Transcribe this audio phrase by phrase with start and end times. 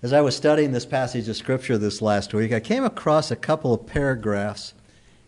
[0.00, 3.36] As I was studying this passage of Scripture this last week, I came across a
[3.36, 4.72] couple of paragraphs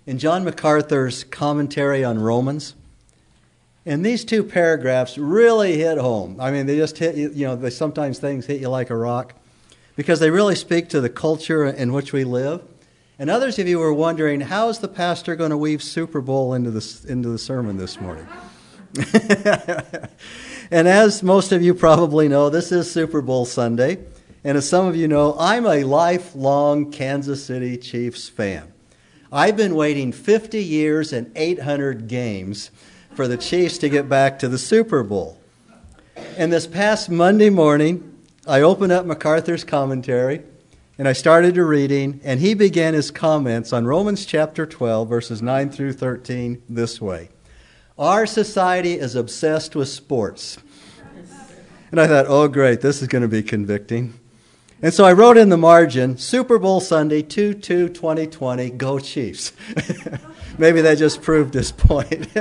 [0.06, 2.76] in John MacArthur's commentary on Romans.
[3.84, 6.40] And these two paragraphs really hit home.
[6.40, 8.96] I mean, they just hit you, you know, they, sometimes things hit you like a
[8.96, 9.34] rock
[9.96, 12.62] because they really speak to the culture in which we live.
[13.18, 16.54] And others of you were wondering, how is the pastor going to weave Super Bowl
[16.54, 18.28] into the, into the sermon this morning?
[20.70, 23.98] and as most of you probably know, this is Super Bowl Sunday.
[24.42, 28.72] And as some of you know, I'm a lifelong Kansas City Chiefs fan.
[29.30, 32.70] I've been waiting 50 years and 800 games
[33.14, 35.38] for the Chiefs to get back to the Super Bowl.
[36.38, 40.42] And this past Monday morning, I opened up MacArthur's commentary
[40.96, 45.40] and I started to reading, and he began his comments on Romans chapter 12, verses
[45.40, 47.30] 9 through 13, this way
[47.98, 50.58] Our society is obsessed with sports.
[51.90, 54.19] And I thought, oh, great, this is going to be convicting.
[54.82, 59.52] And so I wrote in the margin Super Bowl Sunday 2 2 2020, go Chiefs.
[60.58, 62.28] Maybe that just proved this point.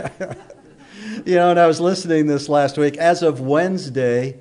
[1.25, 2.95] you know, and I was listening this last week.
[2.97, 4.39] As of Wednesday,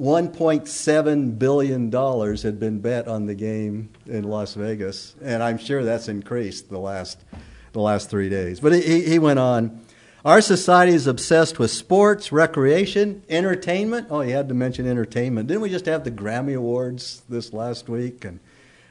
[0.00, 5.14] $1.7 billion had been bet on the game in Las Vegas.
[5.22, 7.24] And I'm sure that's increased the last,
[7.72, 8.58] the last three days.
[8.58, 9.80] But he, he went on.
[10.24, 14.08] Our society is obsessed with sports, recreation, entertainment.
[14.10, 15.46] Oh, you had to mention entertainment.
[15.46, 18.24] Didn't we just have the Grammy Awards this last week?
[18.24, 18.40] And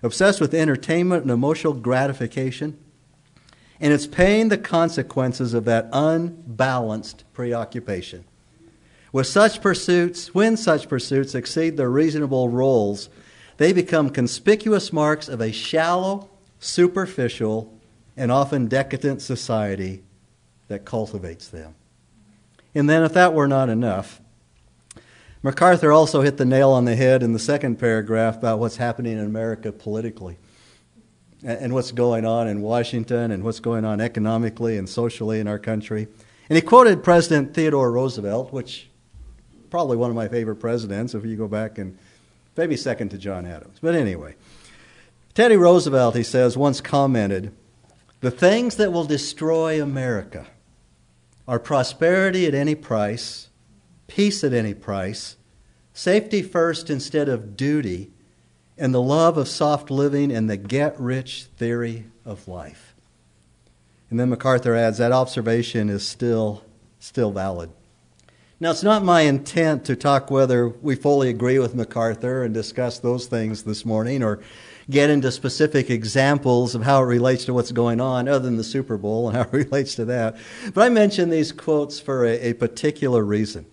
[0.02, 2.80] obsessed with entertainment and emotional gratification.
[3.82, 8.24] And it's paying the consequences of that unbalanced preoccupation.
[9.12, 13.10] With such pursuits, when such pursuits exceed their reasonable roles,
[13.58, 17.78] they become conspicuous marks of a shallow, superficial,
[18.16, 20.04] and often decadent society
[20.68, 21.76] that cultivates them.
[22.76, 24.22] And then, if that were not enough,
[25.44, 29.14] MacArthur also hit the nail on the head in the second paragraph about what's happening
[29.14, 30.38] in America politically
[31.44, 35.60] and what's going on in Washington and what's going on economically and socially in our
[35.60, 36.08] country.
[36.50, 38.90] And he quoted President Theodore Roosevelt, which
[39.70, 41.98] probably one of my favorite presidents if you go back and
[42.56, 43.78] maybe second to John Adams.
[43.82, 44.36] But anyway,
[45.34, 47.54] Teddy Roosevelt, he says, once commented,
[48.22, 50.48] the things that will destroy America
[51.48, 53.50] are prosperity at any price,
[54.08, 55.38] peace at any price,
[55.94, 58.12] safety first instead of duty,
[58.78, 62.94] and the love of soft living and the get rich theory of life.
[64.10, 66.64] And then MacArthur adds that observation is still
[67.00, 67.70] still valid.
[68.60, 72.98] Now, it's not my intent to talk whether we fully agree with MacArthur and discuss
[72.98, 74.40] those things this morning or
[74.90, 78.64] get into specific examples of how it relates to what's going on, other than the
[78.64, 80.38] Super Bowl and how it relates to that.
[80.74, 83.66] But I mention these quotes for a, a particular reason.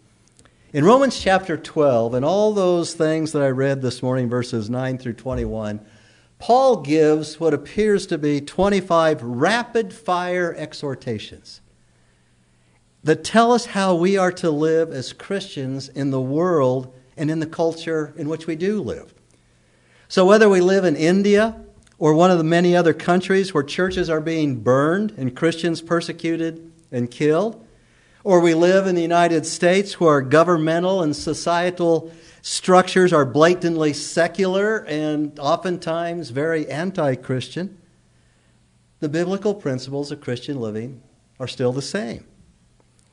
[0.73, 4.99] In Romans chapter 12, and all those things that I read this morning, verses 9
[4.99, 5.81] through 21,
[6.41, 11.61] Paul gives what appears to be 25 rapid fire exhortations
[13.05, 17.39] that tell us how we are to live as Christians in the world and in
[17.39, 19.15] the culture in which we do live.
[20.09, 21.61] So, whether we live in India
[21.99, 26.71] or one of the many other countries where churches are being burned and Christians persecuted
[26.93, 27.65] and killed,
[28.23, 32.13] or we live in the United States where governmental and societal
[32.43, 37.79] structures are blatantly secular and oftentimes very anti Christian,
[39.01, 41.03] the biblical principles of Christian living
[41.41, 42.27] are still the same.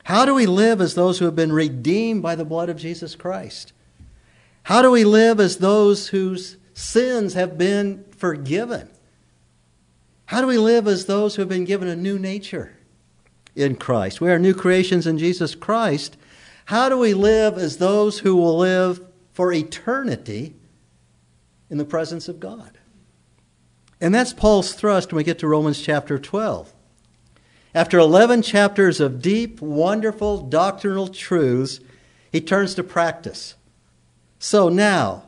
[0.04, 3.14] How do we live as those who have been redeemed by the blood of Jesus
[3.14, 3.72] Christ?
[4.64, 8.88] How do we live as those whose sins have been forgiven?
[10.26, 12.74] How do we live as those who have been given a new nature
[13.54, 14.20] in Christ?
[14.20, 16.16] We are new creations in Jesus Christ.
[16.66, 19.00] How do we live as those who will live
[19.32, 20.54] for eternity
[21.68, 22.78] in the presence of God?
[24.00, 26.72] And that's Paul's thrust when we get to Romans chapter 12.
[27.74, 31.80] After 11 chapters of deep, wonderful doctrinal truths,
[32.30, 33.54] he turns to practice.
[34.38, 35.24] So now,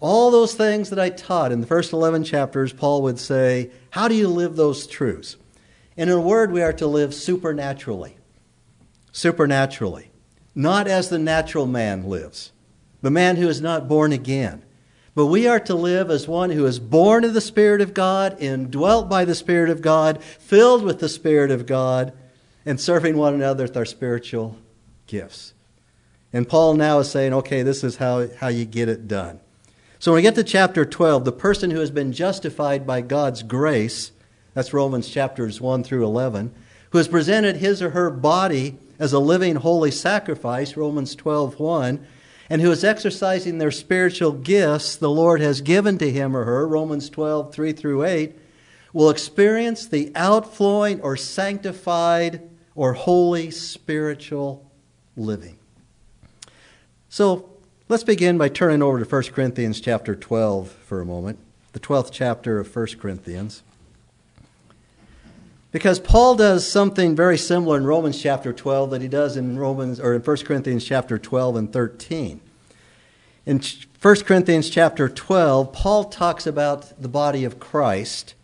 [0.00, 4.08] all those things that I taught in the first 11 chapters, Paul would say, How
[4.08, 5.36] do you live those truths?
[5.96, 8.16] And in a word, we are to live supernaturally.
[9.10, 10.10] Supernaturally.
[10.54, 12.52] Not as the natural man lives,
[13.02, 14.64] the man who is not born again.
[15.14, 18.40] But we are to live as one who is born of the Spirit of God,
[18.40, 22.12] indwelt by the Spirit of God, filled with the Spirit of God,
[22.64, 24.56] and serving one another with our spiritual
[25.08, 25.54] gifts.
[26.32, 29.40] And Paul now is saying, okay, this is how, how you get it done.
[30.00, 33.42] So when we get to chapter 12, the person who has been justified by God's
[33.42, 34.12] grace,
[34.54, 36.54] that's Romans chapters 1 through 11,
[36.90, 42.06] who has presented his or her body as a living holy sacrifice, Romans 12 1,
[42.48, 46.66] and who is exercising their spiritual gifts the Lord has given to him or her,
[46.66, 48.38] Romans 12, 3 through 8,
[48.92, 54.70] will experience the outflowing or sanctified or holy spiritual
[55.16, 55.58] living.
[57.08, 57.57] So
[57.88, 61.38] let's begin by turning over to 1 Corinthians chapter 12 for a moment,
[61.72, 63.62] the 12th chapter of 1 Corinthians.
[65.72, 70.00] Because Paul does something very similar in Romans chapter 12 that he does in Romans
[70.00, 72.40] or in 1 Corinthians chapter 12 and 13.
[73.46, 73.62] In
[74.00, 78.34] 1 Corinthians chapter 12, Paul talks about the body of Christ,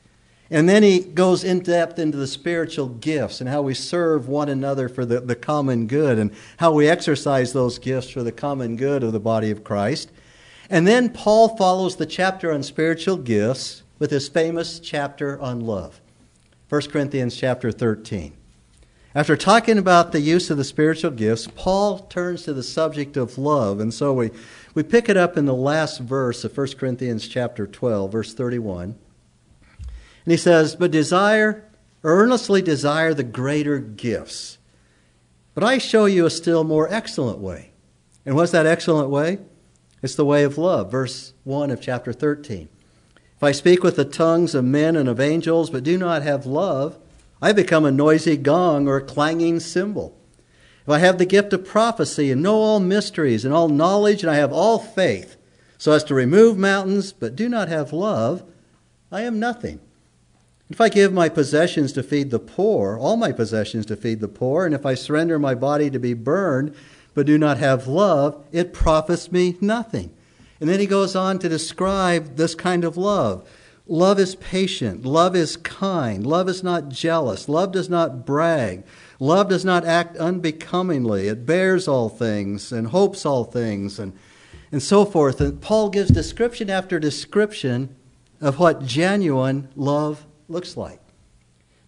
[0.50, 4.48] and then he goes in depth into the spiritual gifts and how we serve one
[4.48, 8.76] another for the, the common good and how we exercise those gifts for the common
[8.76, 10.10] good of the body of Christ.
[10.68, 16.00] And then Paul follows the chapter on spiritual gifts with his famous chapter on love.
[16.68, 18.34] 1 Corinthians chapter 13.
[19.14, 23.38] After talking about the use of the spiritual gifts, Paul turns to the subject of
[23.38, 23.78] love.
[23.78, 24.30] And so we,
[24.74, 28.96] we pick it up in the last verse of 1 Corinthians chapter 12, verse 31.
[30.24, 31.64] And he says, But desire,
[32.02, 34.58] earnestly desire the greater gifts.
[35.54, 37.70] But I show you a still more excellent way.
[38.26, 39.38] And what's that excellent way?
[40.02, 42.68] It's the way of love, verse 1 of chapter 13.
[43.36, 46.46] If I speak with the tongues of men and of angels, but do not have
[46.46, 46.98] love,
[47.40, 50.16] I become a noisy gong or a clanging cymbal.
[50.82, 54.30] If I have the gift of prophecy and know all mysteries and all knowledge, and
[54.30, 55.36] I have all faith,
[55.78, 58.42] so as to remove mountains, but do not have love,
[59.10, 59.80] I am nothing.
[60.70, 64.28] If I give my possessions to feed the poor, all my possessions to feed the
[64.28, 66.74] poor, and if I surrender my body to be burned,
[67.12, 70.14] but do not have love, it profits me nothing.
[70.60, 73.46] And then he goes on to describe this kind of love.
[73.86, 75.04] Love is patient.
[75.04, 76.26] Love is kind.
[76.26, 77.46] Love is not jealous.
[77.48, 78.84] Love does not brag.
[79.20, 81.28] Love does not act unbecomingly.
[81.28, 84.14] It bears all things and hopes all things and,
[84.72, 85.42] and so forth.
[85.42, 87.94] And Paul gives description after description
[88.40, 91.00] of what genuine love looks like.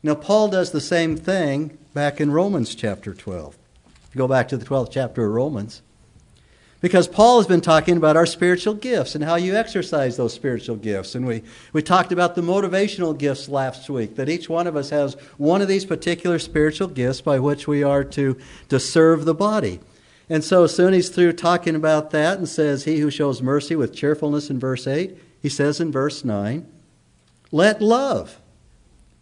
[0.03, 3.57] Now, Paul does the same thing back in Romans chapter 12.
[4.09, 5.83] If you go back to the 12th chapter of Romans,
[6.81, 10.77] because Paul has been talking about our spiritual gifts and how you exercise those spiritual
[10.77, 11.15] gifts.
[11.15, 11.43] And we,
[11.73, 15.63] we talked about the motivational gifts last week, that each one of us has one
[15.63, 18.39] of these particular spiritual gifts by which we are to,
[18.69, 19.81] to serve the body.
[20.29, 23.75] And so as soon he's through talking about that and says, He who shows mercy
[23.75, 26.67] with cheerfulness in verse 8, he says in verse 9,
[27.53, 28.41] Let love.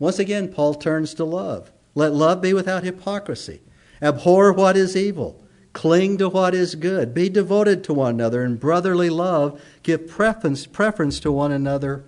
[0.04, 1.72] Once again, Paul turns to love.
[1.94, 3.62] Let love be without hypocrisy.
[4.02, 5.42] Abhor what is evil.
[5.72, 7.14] Cling to what is good.
[7.14, 9.58] Be devoted to one another in brotherly love.
[9.82, 12.04] Give preference, preference to one another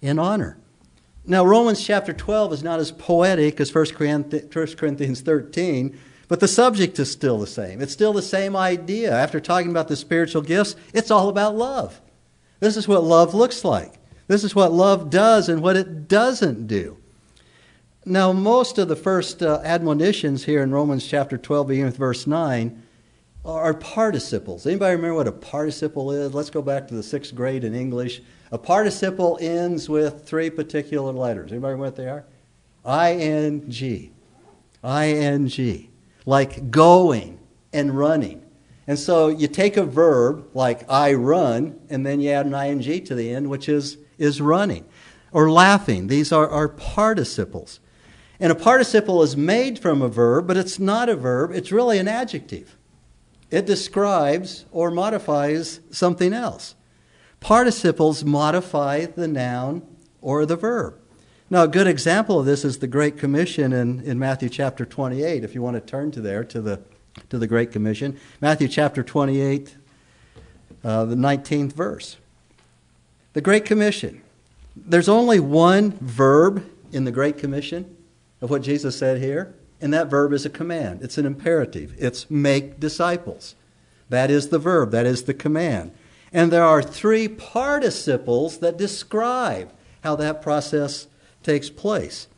[0.00, 0.58] in honor.
[1.26, 7.00] Now, Romans chapter 12 is not as poetic as 1 Corinthians 13, but the subject
[7.00, 7.80] is still the same.
[7.80, 9.12] It's still the same idea.
[9.12, 12.00] After talking about the spiritual gifts, it's all about love.
[12.60, 13.99] This is what love looks like.
[14.30, 16.98] This is what love does and what it doesn't do.
[18.06, 22.28] Now, most of the first uh, admonitions here in Romans chapter 12, beginning with verse
[22.28, 22.80] 9,
[23.44, 24.68] are participles.
[24.68, 26.32] Anybody remember what a participle is?
[26.32, 28.22] Let's go back to the sixth grade in English.
[28.52, 31.50] A participle ends with three particular letters.
[31.50, 32.24] Anybody remember what they are?
[32.84, 34.12] I-N-G.
[34.84, 35.90] I-N-G.
[36.24, 37.40] Like going
[37.72, 38.42] and running.
[38.86, 43.04] And so you take a verb like I run, and then you add an ing
[43.06, 44.84] to the end, which is, is running.
[45.32, 46.06] Or laughing.
[46.06, 47.80] These are, are participles.
[48.40, 51.98] And a participle is made from a verb, but it's not a verb, it's really
[51.98, 52.76] an adjective.
[53.50, 56.74] It describes or modifies something else.
[57.40, 59.82] Participles modify the noun
[60.20, 60.96] or the verb.
[61.52, 65.42] Now, a good example of this is the Great Commission in, in Matthew chapter 28,
[65.42, 66.80] if you want to turn to there, to the,
[67.28, 68.18] to the Great Commission.
[68.40, 69.76] Matthew chapter 28,
[70.84, 72.18] uh, the 19th verse.
[73.32, 74.22] The Great Commission.
[74.74, 77.96] There's only one verb in the Great Commission,
[78.40, 79.54] of what Jesus said here.
[79.80, 81.94] And that verb is a command, it's an imperative.
[81.96, 83.54] It's make disciples.
[84.08, 85.92] That is the verb, that is the command.
[86.32, 89.72] And there are three participles that describe
[90.02, 91.06] how that process
[91.42, 92.28] takes place.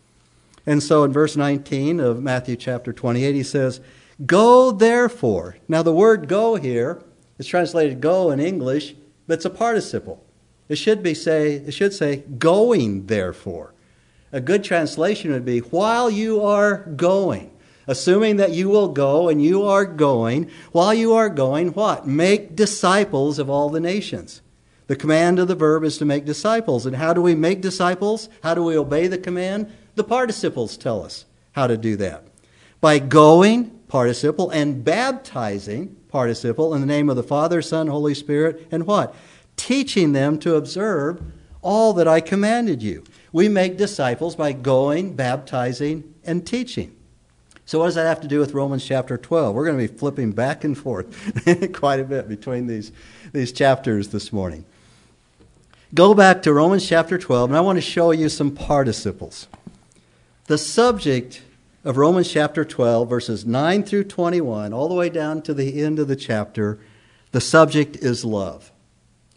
[0.66, 3.80] And so in verse 19 of Matthew chapter 28, he says,
[4.24, 5.56] Go therefore.
[5.66, 7.02] Now the word go here
[7.38, 8.94] is translated go in English,
[9.26, 10.22] but it's a participle.
[10.72, 13.74] It should be say it should say going therefore.
[14.32, 17.50] A good translation would be, while you are going.
[17.86, 22.06] Assuming that you will go and you are going, while you are going, what?
[22.06, 24.40] Make disciples of all the nations.
[24.86, 26.86] The command of the verb is to make disciples.
[26.86, 28.30] And how do we make disciples?
[28.42, 29.70] How do we obey the command?
[29.96, 32.24] The participles tell us how to do that.
[32.80, 38.68] By going, participle, and baptizing, participle, in the name of the Father, Son, Holy Spirit,
[38.70, 39.14] and what?
[39.56, 41.22] Teaching them to observe
[41.62, 43.04] all that I commanded you.
[43.32, 46.96] We make disciples by going, baptizing, and teaching.
[47.64, 49.54] So, what does that have to do with Romans chapter 12?
[49.54, 52.92] We're going to be flipping back and forth quite a bit between these,
[53.32, 54.64] these chapters this morning.
[55.94, 59.46] Go back to Romans chapter 12, and I want to show you some participles.
[60.46, 61.42] The subject
[61.84, 65.98] of Romans chapter 12, verses 9 through 21, all the way down to the end
[65.98, 66.80] of the chapter,
[67.30, 68.71] the subject is love.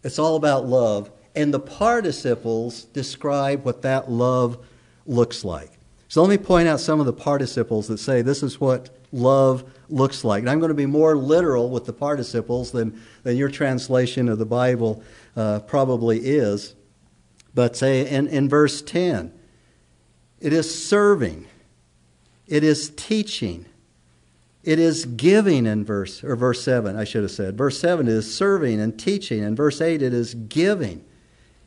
[0.05, 4.63] It's all about love, and the participles describe what that love
[5.07, 5.71] looks like.
[6.09, 9.63] So let me point out some of the participles that say this is what love
[9.89, 10.41] looks like.
[10.41, 14.37] And I'm going to be more literal with the participles than, than your translation of
[14.37, 15.01] the Bible
[15.35, 16.75] uh, probably is.
[17.55, 19.33] But say in, in verse 10,
[20.39, 21.47] it is serving,
[22.45, 23.65] it is teaching,
[24.65, 27.55] it is giving in verse or verse 7, I should have said.
[27.55, 29.43] Verse 7 is serving and teaching.
[29.43, 31.05] In verse 8, it is giving.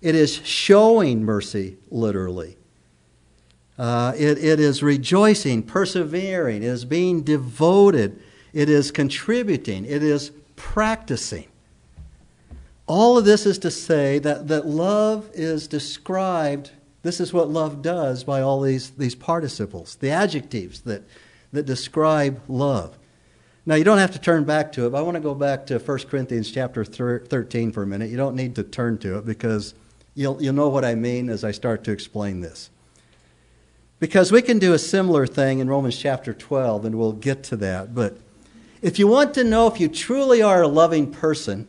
[0.02, 2.56] It is showing mercy, literally.
[3.78, 8.20] Uh, it, it is rejoicing, persevering, it is being devoted,
[8.52, 11.46] it is contributing, it is practicing.
[12.88, 16.72] All of this is to say that, that love is described,
[17.04, 21.04] this is what love does by all these, these participles, the adjectives that,
[21.52, 22.96] that describe love.
[23.66, 25.66] Now, you don't have to turn back to it, but I want to go back
[25.66, 28.08] to 1 Corinthians chapter 13 for a minute.
[28.10, 29.74] You don't need to turn to it because
[30.14, 32.70] you'll, you'll know what I mean as I start to explain this.
[34.00, 37.56] Because we can do a similar thing in Romans chapter 12, and we'll get to
[37.56, 37.94] that.
[37.94, 38.16] But
[38.80, 41.68] if you want to know if you truly are a loving person,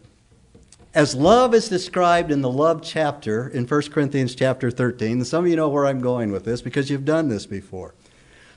[0.94, 5.44] as love is described in the love chapter in 1 Corinthians chapter 13, and some
[5.44, 7.94] of you know where I'm going with this because you've done this before.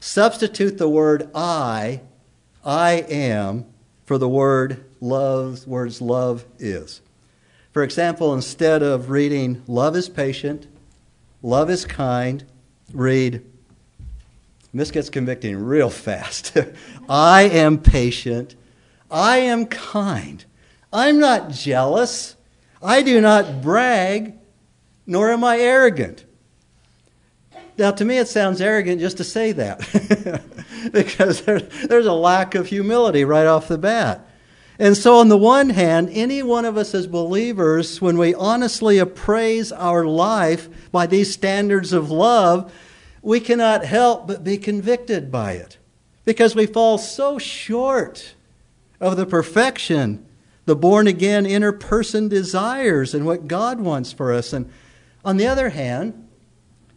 [0.02, 2.00] Substitute the word I,
[2.64, 3.66] I am,
[4.04, 7.00] for the word love, words love is.
[7.72, 10.66] For example, instead of reading love is patient,
[11.40, 12.42] love is kind,
[12.92, 13.44] read
[14.74, 16.56] this gets convicting real fast.
[17.08, 18.56] I am patient.
[19.08, 20.44] I am kind.
[20.92, 22.34] I'm not jealous.
[22.82, 24.34] I do not brag,
[25.06, 26.24] nor am I arrogant.
[27.82, 29.80] Now, to me, it sounds arrogant just to say that
[30.92, 34.24] because there, there's a lack of humility right off the bat.
[34.78, 38.98] And so, on the one hand, any one of us as believers, when we honestly
[38.98, 42.72] appraise our life by these standards of love,
[43.20, 45.78] we cannot help but be convicted by it
[46.24, 48.36] because we fall so short
[49.00, 50.24] of the perfection
[50.66, 54.52] the born again inner person desires and what God wants for us.
[54.52, 54.70] And
[55.24, 56.28] on the other hand,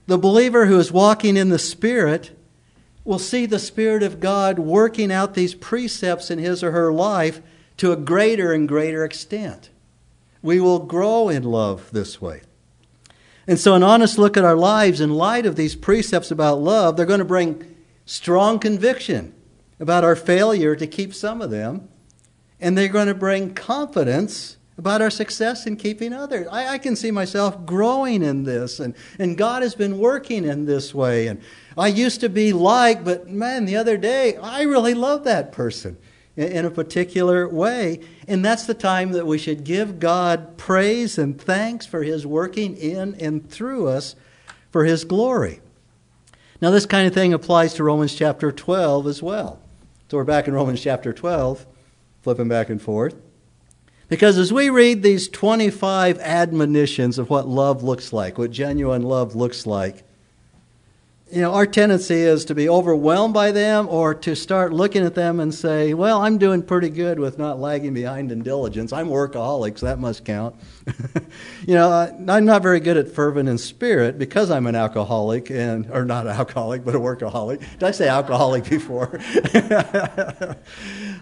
[0.08, 2.38] the believer who is walking in the Spirit
[3.04, 7.42] will see the Spirit of God working out these precepts in his or her life
[7.78, 9.70] to a greater and greater extent.
[10.42, 12.42] We will grow in love this way.
[13.48, 16.98] And so, an honest look at our lives in light of these precepts about love,
[16.98, 19.34] they're going to bring strong conviction
[19.80, 21.88] about our failure to keep some of them.
[22.60, 26.48] And they're going to bring confidence about our success in keeping others.
[26.52, 30.66] I, I, can see myself growing in this, and, and God has been working in
[30.66, 31.28] this way.
[31.28, 31.42] And
[31.78, 35.98] I used to be like, but man, the other day, I really love that person
[36.36, 38.02] in a particular way.
[38.28, 42.76] And that's the time that we should give God praise and thanks for His working
[42.76, 44.16] in and through us
[44.72, 45.62] for His glory.
[46.62, 49.60] Now, this kind of thing applies to Romans chapter 12 as well.
[50.10, 51.66] So we're back in Romans chapter 12,
[52.22, 53.16] flipping back and forth.
[54.16, 59.36] Because as we read these 25 admonitions of what love looks like, what genuine love
[59.36, 60.06] looks like,
[61.32, 65.16] you know, our tendency is to be overwhelmed by them or to start looking at
[65.16, 68.94] them and say, well, I'm doing pretty good with not lagging behind in diligence.
[68.94, 70.56] I'm workaholic, so that must count.
[71.66, 71.92] you know,
[72.28, 76.28] I'm not very good at fervent in spirit because I'm an alcoholic and, or not
[76.28, 77.60] alcoholic, but a workaholic.
[77.60, 79.20] Did I say alcoholic before?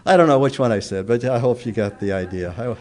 [0.05, 2.77] I don't know which one I said, but I hope you got the idea.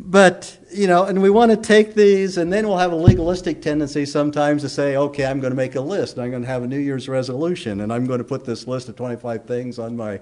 [0.00, 3.60] But, you know, and we want to take these, and then we'll have a legalistic
[3.60, 6.20] tendency sometimes to say, okay, I'm going to make a list.
[6.20, 8.88] I'm going to have a New Year's resolution, and I'm going to put this list
[8.88, 10.20] of 25 things on my,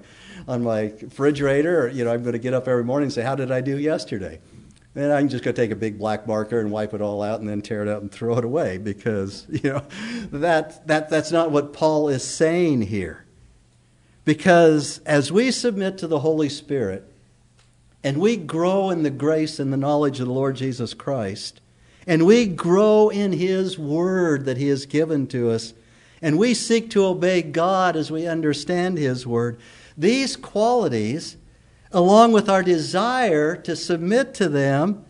[0.49, 1.83] on my refrigerator.
[1.83, 3.61] Or, you know, I'm going to get up every morning and say, how did I
[3.61, 4.40] do yesterday?
[4.95, 7.40] Then I'm just going to take a big black marker and wipe it all out
[7.40, 9.83] and then tear it up and throw it away because, you know,
[10.33, 13.26] that, that, that's not what Paul is saying here.
[14.25, 17.12] Because as we submit to the Holy Spirit,
[18.02, 21.60] and we grow in the grace and the knowledge of the Lord Jesus Christ,
[22.06, 25.74] and we grow in His Word that He has given to us,
[26.22, 29.58] and we seek to obey God as we understand His Word,
[29.96, 31.36] these qualities,
[31.92, 35.04] along with our desire to submit to them,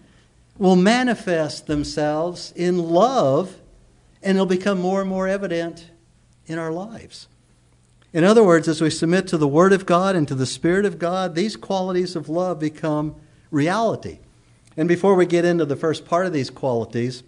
[0.59, 3.61] will manifest themselves in love
[4.23, 5.91] and it'll become more and more evident
[6.47, 7.29] in our lives.
[8.17, 10.87] In other words, as we submit to the Word of God and to the Spirit
[10.87, 13.15] of God, these qualities of love become
[13.51, 14.21] reality.
[14.75, 17.25] And before we get into the first part of these qualities,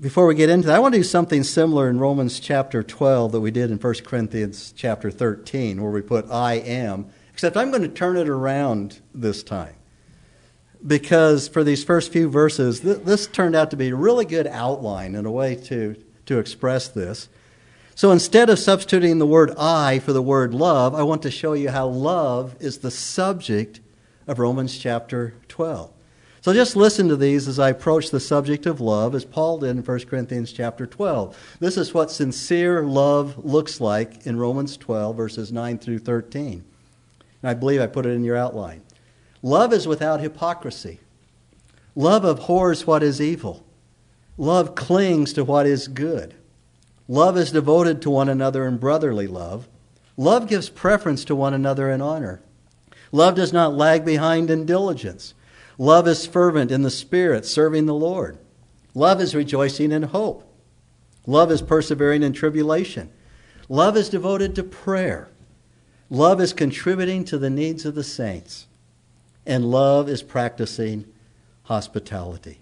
[0.00, 3.30] before we get into that, I want to do something similar in Romans chapter 12
[3.30, 7.70] that we did in 1 Corinthians chapter 13, where we put I am, except I'm
[7.70, 9.76] going to turn it around this time.
[10.84, 14.48] Because for these first few verses, th- this turned out to be a really good
[14.48, 15.94] outline and a way to,
[16.24, 17.28] to express this.
[17.96, 21.54] So instead of substituting the word I for the word love, I want to show
[21.54, 23.80] you how love is the subject
[24.26, 25.90] of Romans chapter 12.
[26.42, 29.70] So just listen to these as I approach the subject of love, as Paul did
[29.70, 31.56] in 1 Corinthians chapter 12.
[31.58, 36.62] This is what sincere love looks like in Romans 12, verses 9 through 13.
[37.42, 38.82] And I believe I put it in your outline.
[39.40, 41.00] Love is without hypocrisy.
[41.94, 43.64] Love abhors what is evil.
[44.36, 46.34] Love clings to what is good.
[47.08, 49.68] Love is devoted to one another in brotherly love.
[50.16, 52.40] Love gives preference to one another in honor.
[53.12, 55.34] Love does not lag behind in diligence.
[55.78, 58.38] Love is fervent in the Spirit, serving the Lord.
[58.94, 60.42] Love is rejoicing in hope.
[61.26, 63.10] Love is persevering in tribulation.
[63.68, 65.28] Love is devoted to prayer.
[66.08, 68.66] Love is contributing to the needs of the saints.
[69.44, 71.04] And love is practicing
[71.64, 72.60] hospitality.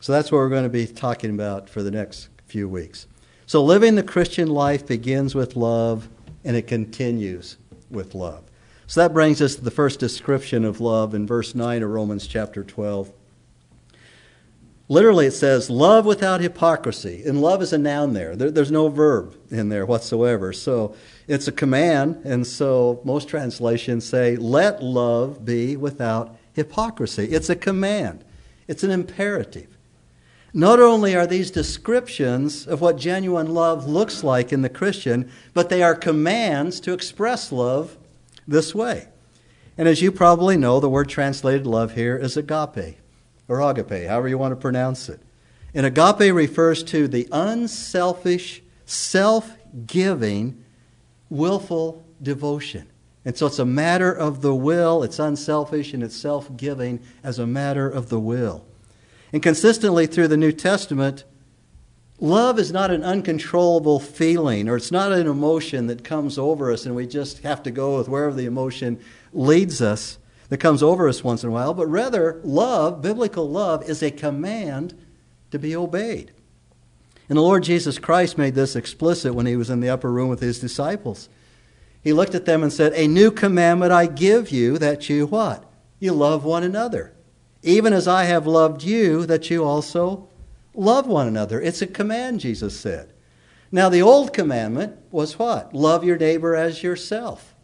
[0.00, 3.06] So that's what we're going to be talking about for the next few weeks.
[3.46, 6.08] So, living the Christian life begins with love
[6.44, 7.58] and it continues
[7.90, 8.44] with love.
[8.86, 12.26] So, that brings us to the first description of love in verse 9 of Romans
[12.26, 13.12] chapter 12.
[14.88, 17.22] Literally, it says, love without hypocrisy.
[17.24, 18.36] And love is a noun there.
[18.36, 18.50] there.
[18.50, 20.52] There's no verb in there whatsoever.
[20.52, 20.94] So,
[21.28, 22.22] it's a command.
[22.24, 27.26] And so, most translations say, let love be without hypocrisy.
[27.26, 28.24] It's a command,
[28.68, 29.73] it's an imperative.
[30.56, 35.68] Not only are these descriptions of what genuine love looks like in the Christian, but
[35.68, 37.98] they are commands to express love
[38.46, 39.08] this way.
[39.76, 42.98] And as you probably know, the word translated love here is agape,
[43.48, 45.20] or agape, however you want to pronounce it.
[45.74, 49.56] And agape refers to the unselfish, self
[49.88, 50.64] giving,
[51.30, 52.86] willful devotion.
[53.24, 57.40] And so it's a matter of the will, it's unselfish, and it's self giving as
[57.40, 58.64] a matter of the will.
[59.34, 61.24] And consistently through the New Testament,
[62.20, 66.86] love is not an uncontrollable feeling or it's not an emotion that comes over us
[66.86, 69.00] and we just have to go with wherever the emotion
[69.32, 70.18] leads us
[70.50, 74.12] that comes over us once in a while, but rather, love, biblical love, is a
[74.12, 74.94] command
[75.50, 76.30] to be obeyed.
[77.28, 80.28] And the Lord Jesus Christ made this explicit when he was in the upper room
[80.28, 81.28] with his disciples.
[82.04, 85.68] He looked at them and said, A new commandment I give you that you what?
[85.98, 87.13] You love one another
[87.64, 90.28] even as I have loved you, that you also
[90.74, 91.60] love one another.
[91.60, 93.12] It's a command, Jesus said.
[93.72, 95.74] Now, the old commandment was what?
[95.74, 97.54] Love your neighbor as yourself.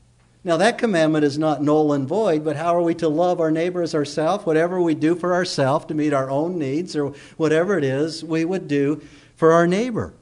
[0.43, 3.51] Now, that commandment is not null and void, but how are we to love our
[3.51, 4.47] neighbor as ourselves?
[4.47, 8.47] Whatever we do for ourselves to meet our own needs or whatever it is we
[8.47, 9.03] would do
[9.37, 10.15] for our neighbor.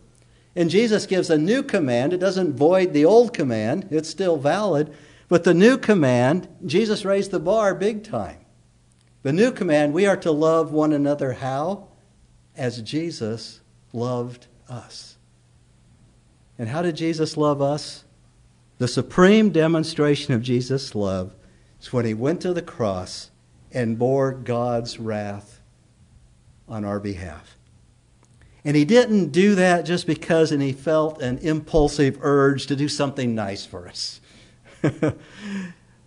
[0.57, 2.13] And Jesus gives a new command.
[2.13, 4.93] It doesn't void the old command, it's still valid.
[5.29, 8.39] But the new command, Jesus raised the bar big time.
[9.23, 11.89] The new command, we are to love one another how?
[12.57, 13.61] As Jesus
[13.93, 15.17] loved us.
[16.59, 18.05] And how did Jesus love us?
[18.79, 21.35] The supreme demonstration of Jesus' love
[21.81, 23.31] is when he went to the cross
[23.73, 25.61] and bore God's wrath
[26.69, 27.57] on our behalf.
[28.65, 32.89] And he didn't do that just because and he felt an impulsive urge to do
[32.89, 34.21] something nice for us.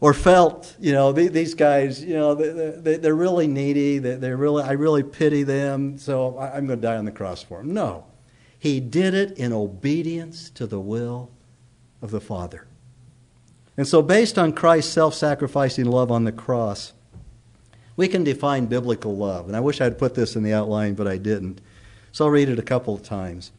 [0.02, 4.00] or felt, you know, these guys, you know, they, they're really needy.
[4.00, 7.60] They're really, I really pity them, so I'm going to die on the cross for
[7.60, 7.74] them.
[7.74, 8.06] No.
[8.58, 11.32] He did it in obedience to the will
[12.02, 12.68] of the Father.
[13.78, 16.94] And so, based on Christ's self sacrificing love on the cross,
[17.96, 19.48] we can define biblical love.
[19.48, 21.62] And I wish I'd put this in the outline, but I didn't.
[22.12, 23.52] So I'll read it a couple of times.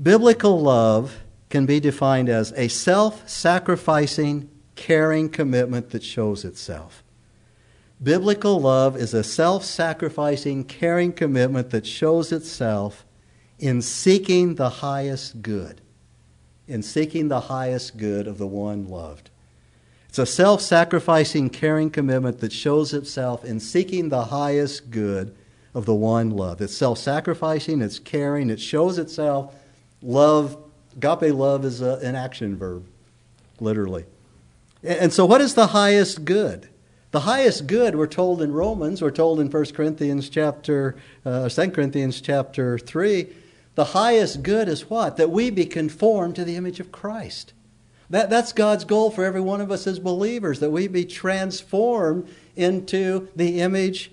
[0.00, 7.02] Biblical love can be defined as a self sacrificing, caring commitment that shows itself.
[8.02, 13.04] Biblical love is a self sacrificing, caring commitment that shows itself
[13.58, 15.80] in seeking the highest good,
[16.66, 19.30] in seeking the highest good of the one loved.
[20.08, 25.34] It's a self sacrificing, caring commitment that shows itself in seeking the highest good
[25.72, 26.60] of the one loved.
[26.60, 29.54] It's self sacrificing, it's caring, it shows itself
[30.04, 30.58] Love,
[30.96, 32.86] agape love is a, an action verb,
[33.58, 34.04] literally.
[34.84, 36.68] And so, what is the highest good?
[37.10, 41.70] The highest good, we're told in Romans, we're told in 1 Corinthians chapter, uh, 2
[41.70, 43.28] Corinthians chapter 3,
[43.76, 45.16] the highest good is what?
[45.16, 47.54] That we be conformed to the image of Christ.
[48.10, 52.28] That, that's God's goal for every one of us as believers, that we be transformed
[52.54, 54.10] into the image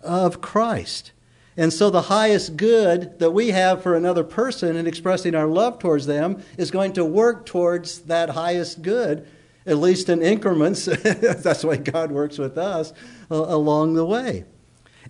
[0.00, 1.12] of Christ.
[1.58, 5.78] And so, the highest good that we have for another person in expressing our love
[5.78, 9.26] towards them is going to work towards that highest good
[9.66, 10.84] at least in increments.
[11.02, 12.92] That's way God works with us
[13.30, 14.44] uh, along the way.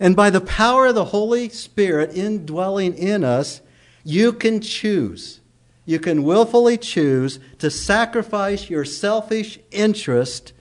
[0.00, 3.60] And by the power of the Holy Spirit indwelling in us,
[4.04, 5.40] you can choose.
[5.84, 10.52] You can willfully choose to sacrifice your selfish interest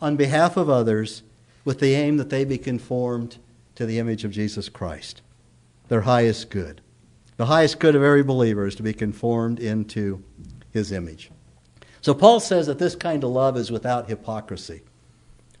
[0.00, 1.22] on behalf of others
[1.64, 3.38] with the aim that they be conformed
[3.74, 5.22] to the image of Jesus Christ,
[5.88, 6.80] their highest good.
[7.36, 10.22] The highest good of every believer is to be conformed into
[10.72, 11.30] his image.
[12.02, 14.82] So Paul says that this kind of love is without hypocrisy.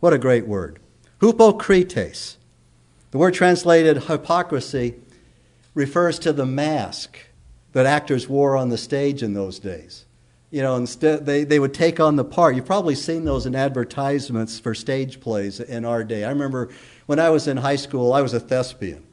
[0.00, 0.78] What a great word.
[1.20, 2.38] Hypocrites.
[3.10, 4.94] The word translated hypocrisy
[5.74, 7.18] refers to the mask
[7.72, 10.06] that actors wore on the stage in those days.
[10.50, 12.56] You know, instead they, they would take on the part.
[12.56, 16.24] You've probably seen those in advertisements for stage plays in our day.
[16.24, 16.70] I remember
[17.06, 19.04] when I was in high school, I was a thespian.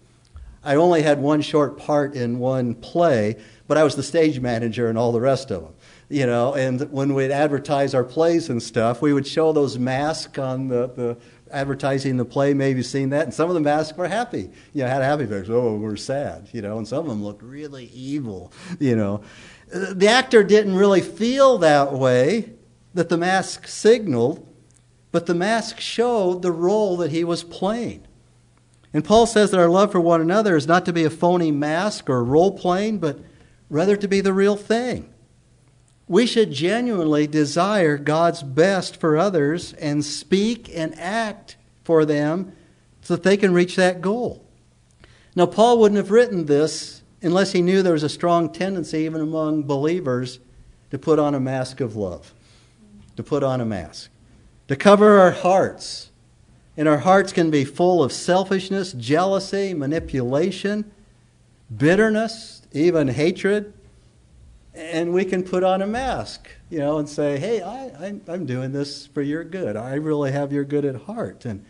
[0.64, 3.38] I only had one short part in one play,
[3.68, 5.74] but I was the stage manager and all the rest of them
[6.10, 10.40] you know, and when we'd advertise our plays and stuff, we would show those masks
[10.40, 11.18] on the, the
[11.52, 12.54] advertising the play.
[12.54, 15.26] Maybe seen that, and some of the masks were happy, you know, had a happy
[15.26, 15.48] face.
[15.50, 19.22] Oh, we're sad, you know, and some of them looked really evil, you know.
[19.70, 22.54] The actor didn't really feel that way
[22.94, 24.48] that the mask signaled,
[25.12, 28.08] but the mask showed the role that he was playing.
[28.94, 31.52] And Paul says that our love for one another is not to be a phony
[31.52, 33.20] mask or role playing, but
[33.70, 35.14] rather to be the real thing
[36.08, 42.54] we should genuinely desire God's best for others and speak and act for them
[43.02, 44.44] so that they can reach that goal.
[45.36, 49.22] Now, Paul wouldn't have written this unless he knew there was a strong tendency, even
[49.22, 50.40] among believers,
[50.92, 52.34] to put on a mask of love,
[53.18, 54.10] to put on a mask,
[54.68, 56.10] to cover our hearts.
[56.78, 60.90] And our hearts can be full of selfishness, jealousy, manipulation,
[61.76, 63.74] bitterness, even hatred
[64.78, 68.72] and we can put on a mask, you know, and say, "Hey, I, am doing
[68.72, 69.76] this for your good.
[69.76, 71.66] I really have your good at heart." And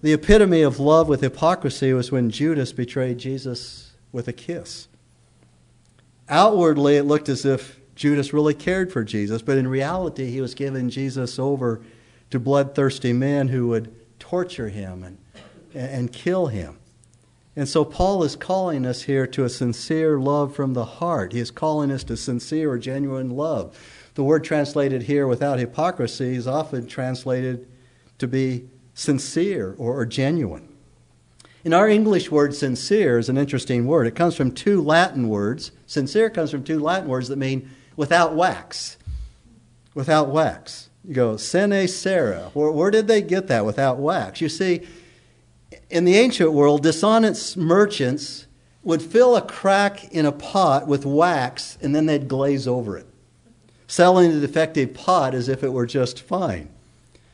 [0.00, 4.86] the epitome of love with hypocrisy was when Judas betrayed Jesus with a kiss.
[6.28, 10.54] Outwardly, it looked as if Judas really cared for Jesus, but in reality, he was
[10.54, 11.82] giving Jesus over
[12.30, 15.18] to bloodthirsty men who would torture him and,
[15.74, 16.78] and kill him.
[17.56, 21.32] And so Paul is calling us here to a sincere love from the heart.
[21.32, 23.78] He is calling us to sincere or genuine love.
[24.14, 27.68] The word translated here without hypocrisy is often translated
[28.18, 30.68] to be sincere or, or genuine.
[31.64, 34.06] In our English word sincere is an interesting word.
[34.06, 35.72] It comes from two Latin words.
[35.86, 38.98] Sincere comes from two Latin words that mean without wax.
[39.94, 40.90] Without wax.
[41.04, 42.50] You go, sine cera.
[42.52, 44.40] Where, where did they get that without wax?
[44.40, 44.82] You see,
[45.90, 48.46] in the ancient world, dishonest merchants
[48.82, 53.06] would fill a crack in a pot with wax and then they'd glaze over it,
[53.86, 56.68] selling the defective pot as if it were just fine.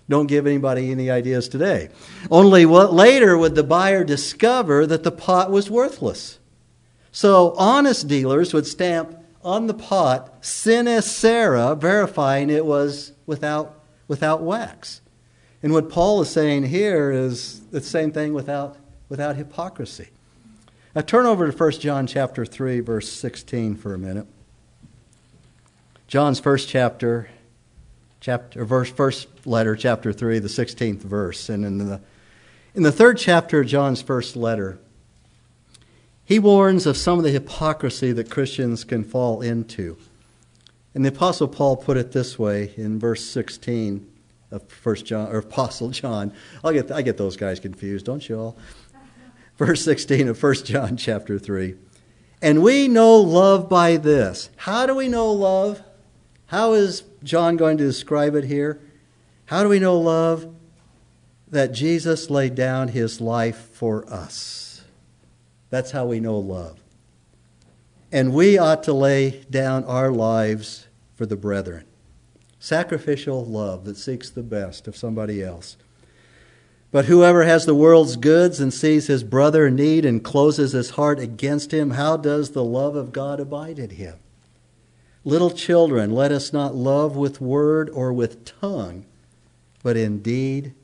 [0.09, 1.89] Don't give anybody any ideas today.
[2.31, 6.39] Only later would the buyer discover that the pot was worthless.
[7.13, 15.01] So honest dealers would stamp on the pot sine verifying it was without, without wax.
[15.63, 18.77] And what Paul is saying here is the same thing without,
[19.09, 20.09] without hypocrisy.
[20.95, 24.27] Now turn over to 1 John chapter 3, verse 16 for a minute.
[26.09, 27.29] John's first chapter,
[28.21, 31.49] chapter verse, first letter, chapter 3, the 16th verse.
[31.49, 32.01] And in the,
[32.75, 34.79] in the third chapter of John's first letter,
[36.25, 39.99] he warns of some of the hypocrisy that Christians can fall into.
[40.95, 44.10] And the Apostle Paul put it this way in verse 16
[44.51, 46.33] of First John or Apostle John.
[46.65, 48.57] I get I get those guys confused, don't you all?
[49.57, 51.75] Verse 16 of First John chapter 3.
[52.43, 54.49] And we know love by this.
[54.57, 55.83] How do we know love?
[56.47, 58.81] How is John going to describe it here?
[59.47, 60.55] How do we know love?
[61.49, 64.83] That Jesus laid down his life for us.
[65.69, 66.81] That's how we know love.
[68.11, 71.85] And we ought to lay down our lives for the brethren
[72.61, 75.77] sacrificial love that seeks the best of somebody else.
[76.93, 80.91] But whoever has the world's goods and sees his brother in need and closes his
[80.91, 84.17] heart against him, how does the love of God abide in him?
[85.25, 89.05] Little children, let us not love with word or with tongue,
[89.83, 90.75] but in deed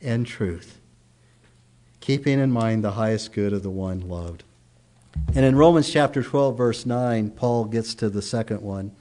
[0.00, 0.78] and truth,
[2.00, 4.44] keeping in mind the highest good of the one loved.
[5.34, 8.92] And in Romans chapter 12, verse 9, Paul gets to the second one,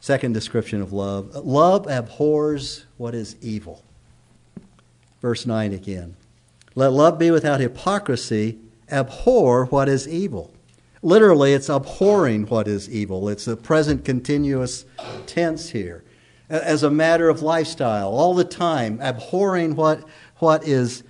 [0.00, 1.34] second description of love.
[1.34, 3.82] Love abhors what is evil.
[5.20, 6.16] Verse 9 again.
[6.74, 8.58] Let love be without hypocrisy,
[8.90, 10.52] abhor what is evil.
[11.02, 13.28] Literally, it's abhorring what is evil.
[13.28, 14.84] It's a present continuous
[15.26, 16.04] tense here.
[16.48, 20.04] As a matter of lifestyle, all the time, abhorring what,
[20.36, 21.02] what, is,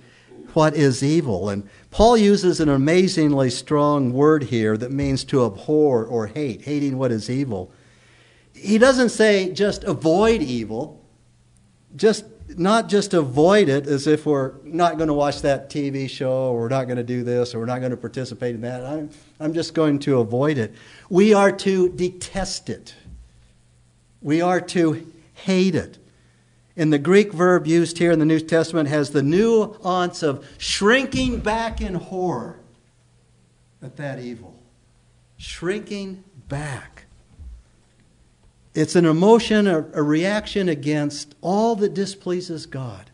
[0.53, 1.49] what is evil.
[1.49, 6.97] And Paul uses an amazingly strong word here that means to abhor or hate, hating
[6.97, 7.71] what is evil.
[8.57, 11.05] He doesn't say just avoid evil,
[11.95, 16.51] just not just avoid it as if we're not going to watch that TV show
[16.51, 18.83] or we're not going to do this or we're not going to participate in that.
[18.85, 20.73] I'm, I'm just going to avoid it.
[21.09, 22.95] We are to detest it,
[24.21, 25.97] we are to hate it.
[26.79, 31.39] And the Greek verb used here in the New Testament has the nuance of shrinking
[31.39, 32.59] back in horror
[33.81, 34.55] at that evil.
[35.37, 36.96] Shrinking back.
[38.77, 43.09] It's an emotion, a, a reaction against all that displeases God.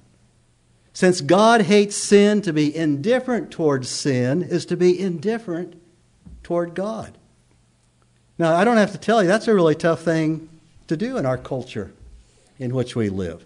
[0.91, 5.82] Since God hates sin, to be indifferent towards sin is to be indifferent
[6.43, 7.17] toward God.
[8.38, 10.49] Now, I don't have to tell you, that's a really tough thing
[10.88, 11.93] to do in our culture
[12.60, 13.45] in which we live.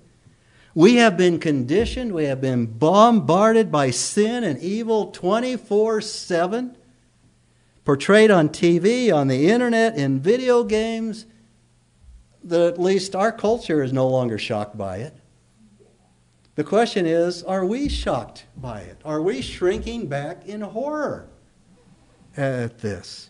[0.73, 6.75] We have been conditioned, we have been bombarded by sin and evil 24 7,
[7.86, 11.27] portrayed on TV, on the internet, in video games
[12.48, 15.14] that at least our culture is no longer shocked by it.
[16.56, 19.00] The question is are we shocked by it?
[19.06, 21.28] Are we shrinking back in horror
[22.36, 23.30] at this?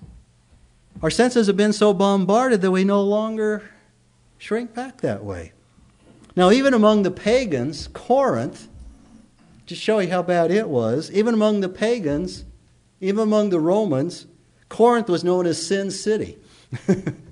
[1.02, 3.70] Our senses have been so bombarded that we no longer
[4.38, 5.52] shrink back that way.
[6.36, 8.68] Now, even among the pagans, Corinth,
[9.66, 12.46] to show you how bad it was, even among the pagans,
[13.02, 14.28] even among the Romans,
[14.70, 16.38] Corinth was known as Sin City.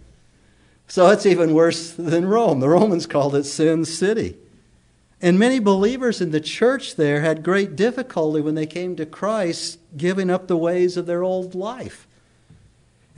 [0.87, 2.59] So it's even worse than Rome.
[2.59, 4.37] The Romans called it Sin City.
[5.21, 9.79] And many believers in the church there had great difficulty when they came to Christ
[9.97, 12.05] giving up the ways of their old life.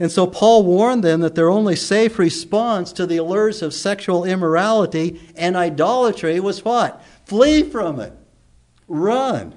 [0.00, 4.24] And so Paul warned them that their only safe response to the allures of sexual
[4.24, 7.02] immorality and idolatry was what?
[7.26, 8.12] Flee from it.
[8.86, 9.54] Run.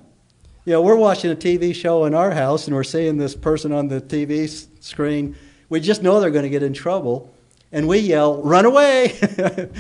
[0.66, 3.72] You know, we're watching a TV show in our house and we're seeing this person
[3.72, 5.36] on the TV screen.
[5.70, 7.32] We just know they're going to get in trouble
[7.72, 9.18] and we yell, run away.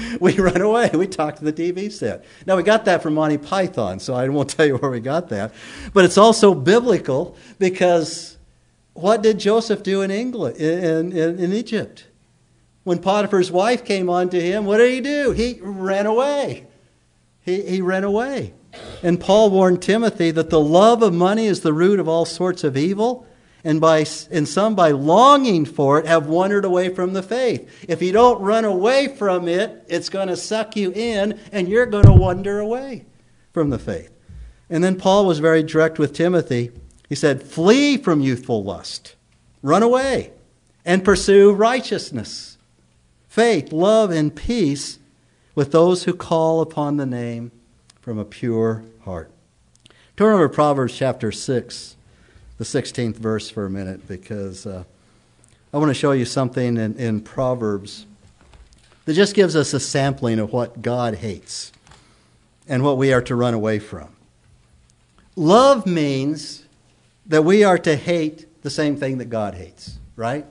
[0.19, 0.89] we run away.
[0.93, 2.23] We talk to the TV set.
[2.45, 5.29] Now, we got that from Monty Python, so I won't tell you where we got
[5.29, 5.53] that.
[5.93, 8.37] But it's also biblical because
[8.93, 12.07] what did Joseph do in England, in, in, in Egypt?
[12.83, 15.31] When Potiphar's wife came on to him, what did he do?
[15.31, 16.67] He ran away.
[17.41, 18.53] He, he ran away.
[19.03, 22.63] And Paul warned Timothy that the love of money is the root of all sorts
[22.63, 23.27] of evil
[23.63, 27.69] and by and some by longing for it have wandered away from the faith.
[27.87, 31.85] If you don't run away from it, it's going to suck you in and you're
[31.85, 33.05] going to wander away
[33.51, 34.11] from the faith.
[34.69, 36.71] And then Paul was very direct with Timothy.
[37.09, 39.15] He said, "Flee from youthful lust.
[39.61, 40.31] Run away
[40.85, 42.57] and pursue righteousness,
[43.27, 44.97] faith, love and peace
[45.53, 47.51] with those who call upon the name
[47.99, 49.29] from a pure heart."
[50.17, 51.95] Turn over Proverbs chapter 6
[52.61, 54.83] the 16th verse for a minute because uh,
[55.73, 58.05] I want to show you something in, in Proverbs
[59.05, 61.71] that just gives us a sampling of what God hates
[62.67, 64.15] and what we are to run away from.
[65.35, 66.63] Love means
[67.25, 70.45] that we are to hate the same thing that God hates, right?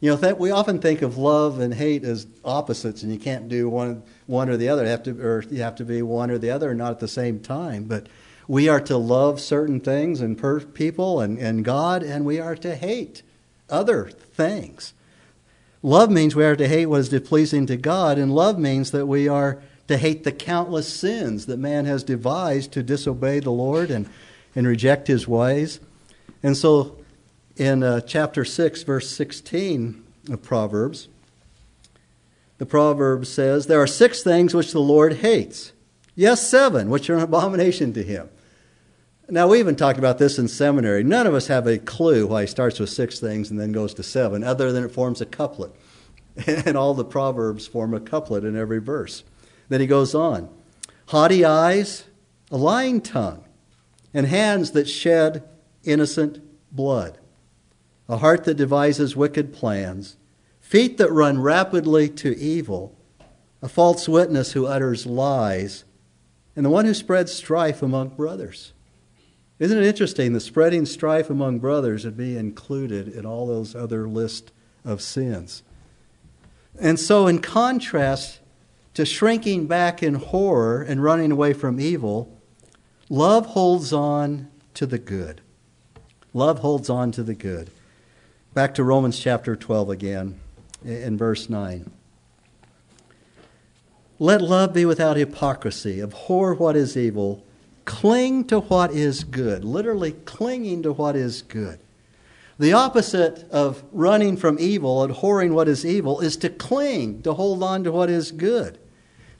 [0.00, 3.68] You know, we often think of love and hate as opposites, and you can't do
[3.68, 4.84] one, one or the other.
[4.84, 7.08] You have to, or you have to be one or the other, not at the
[7.08, 7.84] same time.
[7.84, 8.06] But
[8.50, 12.56] we are to love certain things and per- people and, and God, and we are
[12.56, 13.22] to hate
[13.68, 14.92] other things.
[15.84, 19.06] Love means we are to hate what is displeasing to God, and love means that
[19.06, 23.88] we are to hate the countless sins that man has devised to disobey the Lord
[23.88, 24.10] and,
[24.56, 25.78] and reject his ways.
[26.42, 26.98] And so
[27.54, 31.06] in uh, chapter 6, verse 16 of Proverbs,
[32.58, 35.70] the proverb says, There are six things which the Lord hates.
[36.16, 38.28] Yes, seven, which are an abomination to him.
[39.30, 41.04] Now, we even talked about this in seminary.
[41.04, 43.94] None of us have a clue why he starts with six things and then goes
[43.94, 45.72] to seven, other than it forms a couplet.
[46.46, 49.24] And all the Proverbs form a couplet in every verse.
[49.68, 50.48] Then he goes on
[51.06, 52.04] haughty eyes,
[52.52, 53.44] a lying tongue,
[54.14, 55.42] and hands that shed
[55.82, 56.40] innocent
[56.70, 57.18] blood,
[58.08, 60.16] a heart that devises wicked plans,
[60.60, 62.96] feet that run rapidly to evil,
[63.60, 65.84] a false witness who utters lies,
[66.54, 68.72] and the one who spreads strife among brothers.
[69.60, 70.32] Isn't it interesting?
[70.32, 74.50] The spreading strife among brothers would be included in all those other lists
[74.86, 75.62] of sins.
[76.80, 78.40] And so, in contrast
[78.94, 82.34] to shrinking back in horror and running away from evil,
[83.10, 85.42] love holds on to the good.
[86.32, 87.70] Love holds on to the good.
[88.54, 90.40] Back to Romans chapter 12 again,
[90.82, 91.90] in verse 9.
[94.18, 96.00] Let love be without hypocrisy.
[96.00, 97.44] Abhor what is evil
[97.84, 101.80] Cling to what is good, literally clinging to what is good.
[102.58, 107.62] The opposite of running from evil, abhorring what is evil, is to cling, to hold
[107.62, 108.78] on to what is good.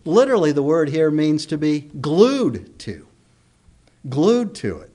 [0.07, 3.07] Literally, the word here means to be glued to.
[4.09, 4.91] Glued to it.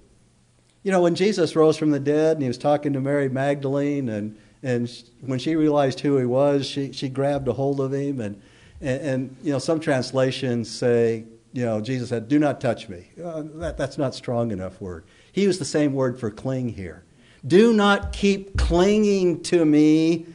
[0.81, 4.09] You know, when Jesus rose from the dead and he was talking to Mary Magdalene,
[4.09, 8.19] and, and when she realized who he was, she, she grabbed a hold of him.
[8.19, 8.41] And,
[8.81, 11.25] and, and you know, some translations say
[11.55, 13.07] you know, Jesus said, Do not touch me.
[13.21, 15.05] Uh, that, that's not strong enough word.
[15.31, 17.05] He used the same word for cling here.
[17.47, 20.25] Do not keep clinging to me.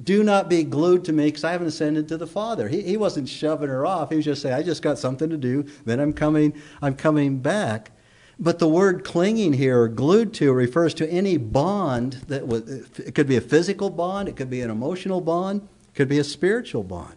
[0.00, 2.68] Do not be glued to me because I haven't ascended to the Father.
[2.68, 4.10] He, he wasn't shoving her off.
[4.10, 5.64] He was just saying, I just got something to do.
[5.86, 7.92] Then I'm coming, I'm coming back.
[8.38, 13.14] But the word clinging here, or glued to, refers to any bond that was, it
[13.14, 16.24] could be a physical bond, it could be an emotional bond, it could be a
[16.24, 17.16] spiritual bond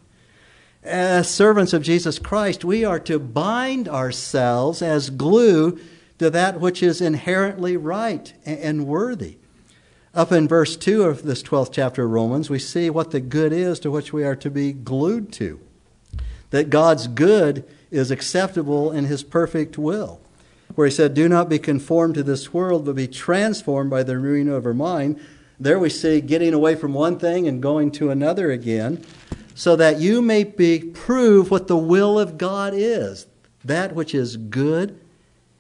[0.84, 5.80] as servants of Jesus Christ, we are to bind ourselves as glue
[6.20, 9.38] to that which is inherently right and worthy.
[10.14, 13.54] Up in verse 2 of this 12th chapter of Romans, we see what the good
[13.54, 15.60] is to which we are to be glued to.
[16.50, 20.20] That God's good is acceptable in his perfect will.
[20.76, 24.18] Where he said, Do not be conformed to this world, but be transformed by the
[24.18, 25.20] renewing of our mind.
[25.60, 29.04] There we see getting away from one thing and going to another again
[29.60, 33.28] so that you may be prove what the will of God is,
[33.66, 34.98] that which is good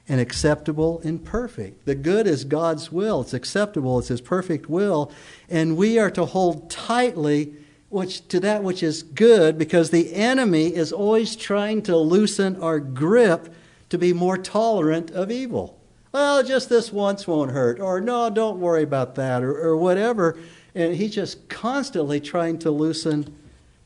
[0.07, 1.83] and acceptable and perfect.
[1.83, 5.11] The good is God's will, it's acceptable, it's his perfect will,
[5.49, 7.53] and we are to hold tightly
[7.89, 12.79] which to that which is good because the enemy is always trying to loosen our
[12.79, 13.53] grip
[13.89, 15.77] to be more tolerant of evil.
[16.13, 20.37] Well, just this once won't hurt, or no, don't worry about that, or, or whatever.
[20.73, 23.35] And he's just constantly trying to loosen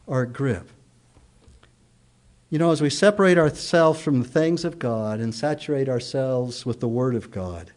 [0.07, 0.69] our grip.
[2.49, 6.79] You know, as we separate ourselves from the things of God and saturate ourselves with
[6.79, 7.71] the Word of God,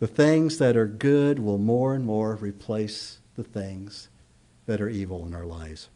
[0.00, 4.08] the things that are good will more and more replace the things
[4.66, 5.88] that are evil in our lives.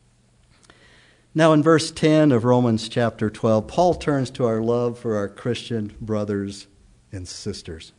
[1.35, 5.29] Now, in verse 10 of Romans chapter 12, Paul turns to our love for our
[5.29, 6.67] Christian brothers
[7.13, 7.93] and sisters.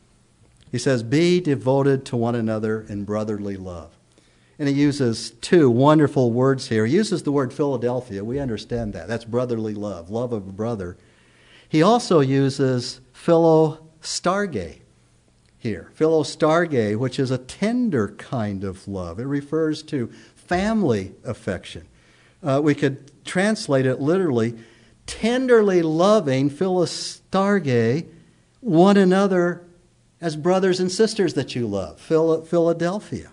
[0.72, 3.97] He says, Be devoted to one another in brotherly love.
[4.58, 6.84] And he uses two wonderful words here.
[6.84, 8.24] He uses the word Philadelphia.
[8.24, 9.06] We understand that.
[9.06, 10.96] That's brotherly love, love of a brother.
[11.68, 14.80] He also uses philostarge
[15.58, 15.92] here.
[15.96, 19.20] Philostarge, which is a tender kind of love.
[19.20, 21.86] It refers to family affection.
[22.42, 24.54] Uh, we could translate it literally
[25.06, 28.06] tenderly loving philostarge
[28.60, 29.64] one another
[30.20, 32.00] as brothers and sisters that you love.
[32.00, 33.30] Philadelphia.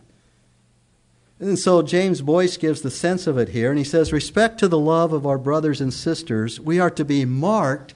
[1.39, 4.67] And so James Boice gives the sense of it here, and he says, Respect to
[4.67, 7.93] the love of our brothers and sisters, we are to be marked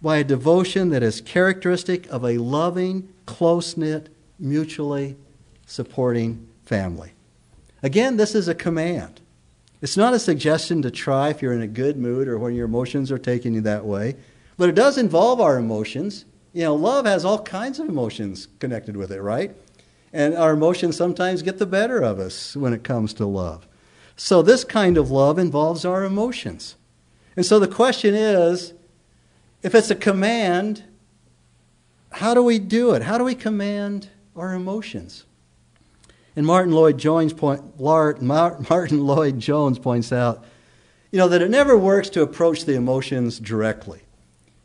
[0.00, 5.16] by a devotion that is characteristic of a loving, close knit, mutually
[5.66, 7.12] supporting family.
[7.82, 9.20] Again, this is a command.
[9.82, 12.66] It's not a suggestion to try if you're in a good mood or when your
[12.66, 14.16] emotions are taking you that way,
[14.56, 16.24] but it does involve our emotions.
[16.52, 19.54] You know, love has all kinds of emotions connected with it, right?
[20.12, 23.66] And our emotions sometimes get the better of us when it comes to love.
[24.16, 26.76] So, this kind of love involves our emotions.
[27.36, 28.74] And so the question is
[29.62, 30.84] if it's a command,
[32.12, 33.02] how do we do it?
[33.02, 35.24] How do we command our emotions?
[36.36, 40.44] And Martyn Lloyd-Jones point, Martyn Lloyd-Jones points out,
[41.10, 44.00] you know, that it never works to approach the emotions directly.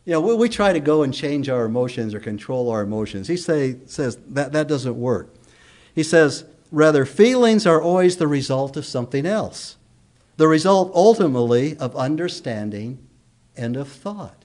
[0.05, 3.27] You know, we, we try to go and change our emotions or control our emotions.
[3.27, 5.34] He say, says that that doesn't work.
[5.95, 9.77] He says, rather, feelings are always the result of something else,
[10.35, 12.99] the result ultimately of understanding
[13.55, 14.43] and of thought.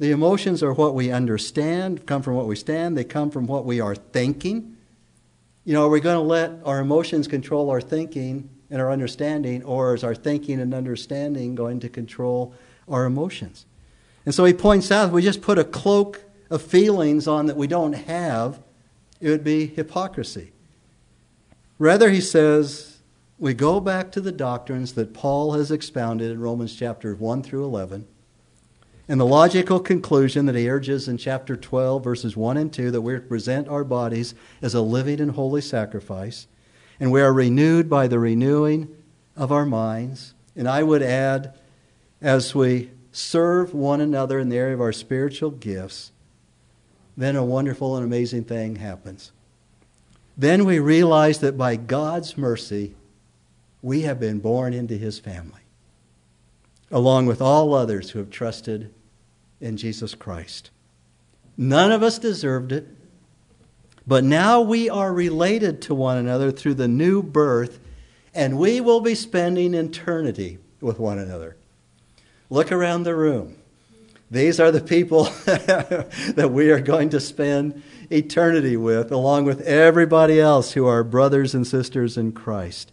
[0.00, 3.64] The emotions are what we understand, come from what we stand, they come from what
[3.64, 4.76] we are thinking.
[5.64, 9.62] You know, are we going to let our emotions control our thinking and our understanding,
[9.62, 12.52] or is our thinking and understanding going to control
[12.88, 13.66] our emotions?
[14.26, 17.56] And so he points out if we just put a cloak of feelings on that
[17.56, 18.60] we don't have,
[19.20, 20.52] it would be hypocrisy.
[21.80, 22.98] Rather, he says,
[23.38, 27.64] we go back to the doctrines that Paul has expounded in Romans chapter 1 through
[27.64, 28.06] 11.
[29.08, 33.00] And the logical conclusion that he urges in chapter 12, verses 1 and 2, that
[33.00, 36.46] we're present our bodies as a living and holy sacrifice,
[37.00, 38.94] and we are renewed by the renewing
[39.34, 40.34] of our minds.
[40.54, 41.58] And I would add,
[42.20, 46.12] as we serve one another in the area of our spiritual gifts,
[47.16, 49.32] then a wonderful and amazing thing happens.
[50.40, 52.94] Then we realize that by God's mercy,
[53.82, 55.60] we have been born into his family,
[56.90, 58.90] along with all others who have trusted
[59.60, 60.70] in Jesus Christ.
[61.58, 62.88] None of us deserved it,
[64.06, 67.78] but now we are related to one another through the new birth,
[68.34, 71.58] and we will be spending eternity with one another.
[72.48, 73.59] Look around the room.
[74.30, 80.40] These are the people that we are going to spend eternity with, along with everybody
[80.40, 82.92] else who are brothers and sisters in Christ.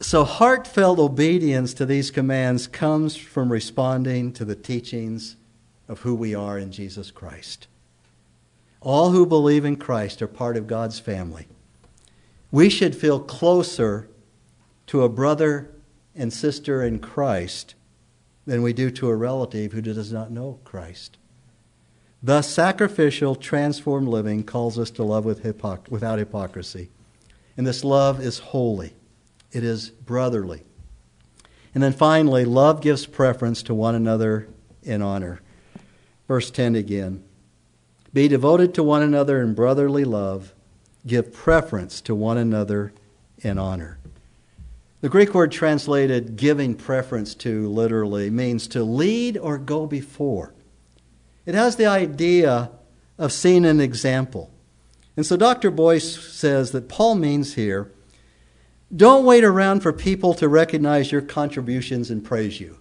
[0.00, 5.36] So, heartfelt obedience to these commands comes from responding to the teachings
[5.88, 7.66] of who we are in Jesus Christ.
[8.80, 11.48] All who believe in Christ are part of God's family.
[12.50, 14.08] We should feel closer
[14.86, 15.70] to a brother
[16.14, 17.74] and sister in Christ
[18.46, 21.18] than we do to a relative who does not know Christ.
[22.22, 26.90] Thus, sacrificial, transformed living calls us to love with hypoc- without hypocrisy.
[27.56, 28.94] And this love is holy
[29.52, 30.62] it is brotherly.
[31.74, 34.48] And then finally, love gives preference to one another
[34.82, 35.40] in honor.
[36.28, 37.24] Verse 10 again.
[38.12, 40.54] Be devoted to one another in brotherly love.
[41.06, 42.92] Give preference to one another
[43.38, 43.98] in honor.
[45.00, 50.54] The Greek word translated giving preference to literally means to lead or go before.
[51.46, 52.70] It has the idea
[53.16, 54.50] of seeing an example.
[55.16, 55.70] And so Dr.
[55.70, 57.92] Boice says that Paul means here
[58.94, 62.78] don't wait around for people to recognize your contributions and praise you.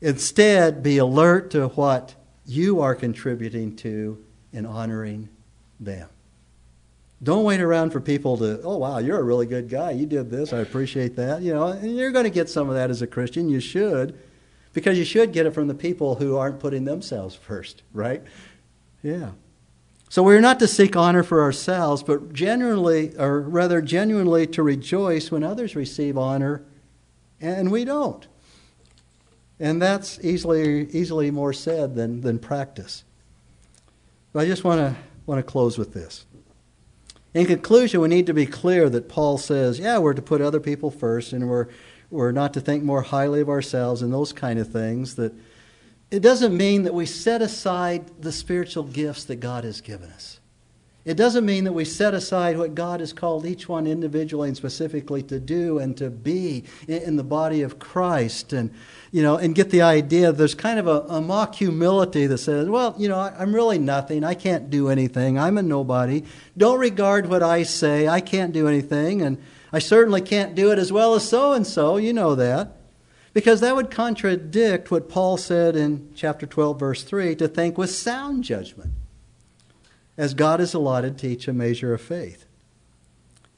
[0.00, 2.14] Instead, be alert to what
[2.46, 5.28] you are contributing to in honoring
[5.80, 6.08] them.
[7.22, 9.92] Don't wait around for people to, oh, wow, you're a really good guy.
[9.92, 10.52] You did this.
[10.52, 11.42] I appreciate that.
[11.42, 13.48] You know, and you're going to get some of that as a Christian.
[13.48, 14.18] You should,
[14.72, 18.22] because you should get it from the people who aren't putting themselves first, right?
[19.02, 19.30] Yeah.
[20.10, 25.30] So we're not to seek honor for ourselves, but genuinely, or rather genuinely, to rejoice
[25.30, 26.62] when others receive honor
[27.40, 28.26] and we don't.
[29.58, 33.04] And that's easily, easily more said than, than practice.
[34.32, 34.96] But I just want to,
[35.26, 36.26] want to close with this.
[37.34, 40.60] In conclusion, we need to be clear that Paul says, yeah, we're to put other
[40.60, 41.66] people first and we're,
[42.08, 45.34] we're not to think more highly of ourselves and those kind of things that
[46.12, 50.38] it doesn't mean that we set aside the spiritual gifts that God has given us.
[51.04, 54.56] It doesn't mean that we set aside what God has called each one individually and
[54.56, 58.72] specifically to do and to be in the body of Christ and
[59.12, 62.70] you know and get the idea there's kind of a, a mock humility that says,
[62.70, 64.24] well, you know, I'm really nothing.
[64.24, 65.38] I can't do anything.
[65.38, 66.24] I'm a nobody.
[66.56, 68.08] Don't regard what I say.
[68.08, 69.36] I can't do anything and
[69.74, 71.98] I certainly can't do it as well as so and so.
[71.98, 72.76] You know that
[73.34, 77.90] because that would contradict what Paul said in chapter 12, verse 3 to think with
[77.90, 78.92] sound judgment,
[80.16, 82.46] as God has allotted to each a measure of faith.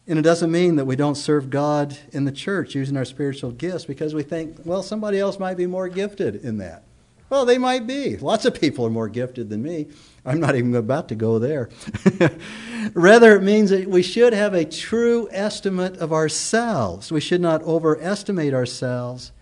[0.06, 3.50] And it doesn't mean that we don't serve God in the church using our spiritual
[3.50, 6.84] gifts because we think, well, somebody else might be more gifted in that.
[7.28, 8.16] Well, they might be.
[8.16, 9.88] Lots of people are more gifted than me.
[10.24, 11.70] I'm not even about to go there.
[12.94, 17.10] Rather, it means that we should have a true estimate of ourselves.
[17.10, 19.32] We should not overestimate ourselves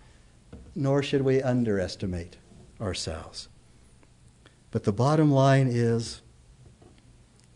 [0.75, 2.37] nor should we underestimate
[2.81, 3.47] ourselves.
[4.71, 6.21] But the bottom line is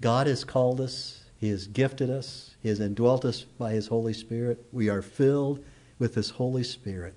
[0.02, 4.14] God has called us, He has gifted us, He has indwelt us by His Holy
[4.14, 4.66] Spirit.
[4.72, 5.64] We are filled
[5.97, 7.16] with His Holy Spirit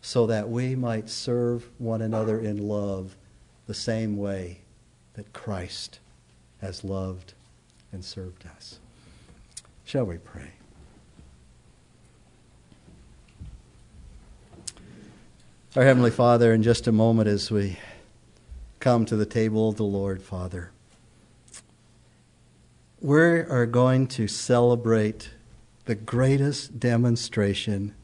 [0.00, 3.16] so that we might serve one another in love
[3.66, 4.60] the same way
[5.14, 5.98] that Christ
[6.60, 7.34] has loved
[7.92, 8.78] and served us.
[9.84, 10.52] Shall we pray?
[15.76, 17.78] Our Heavenly Father, in just a moment as we
[18.80, 20.70] come to the table of the Lord, Father,
[23.00, 25.30] we are going to celebrate
[25.84, 27.94] the greatest demonstration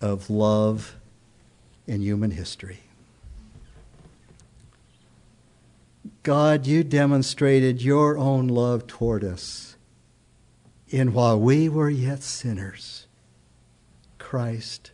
[0.00, 0.96] of love
[1.86, 2.80] in human history.
[6.22, 9.76] God, you demonstrated your own love toward us.
[10.88, 13.06] In while we were yet sinners,
[14.18, 14.90] Christ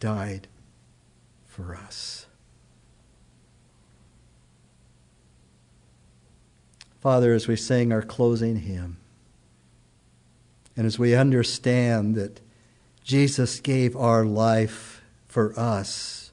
[0.00, 0.48] died
[1.46, 2.26] for us.
[7.04, 8.96] Father, as we sing our closing hymn,
[10.74, 12.40] And as we understand that
[13.04, 16.32] Jesus gave our life for us,